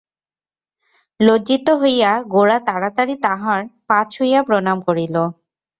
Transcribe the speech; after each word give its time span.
লজ্জিত 1.19 1.67
হইয়া 1.81 2.11
গোরা 2.33 2.57
তাড়াতাড়ি 2.67 3.15
তাঁহার 3.25 3.61
পা 3.87 3.99
ছুঁইয়া 4.11 4.41
প্রণাম 4.47 4.77
করিল। 4.87 5.15